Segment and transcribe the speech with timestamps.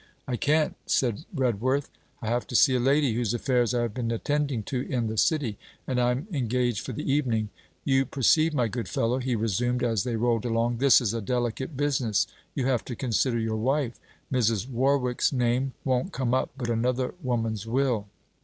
[0.27, 1.91] 'I can't,' said Redworth,
[2.23, 5.15] 'I have to see a lady, whose affairs I have been attending to in the
[5.15, 7.49] City; and I 'm engaged for the evening.
[7.85, 11.77] You perceive, my good fellow,' he resumed, as they rolled along, 'this is a delicate
[11.77, 12.25] business.
[12.55, 13.99] You have to consider your wife.
[14.33, 14.67] Mrs.
[14.67, 18.07] Warwick's, name won't come up, but another woman's will.'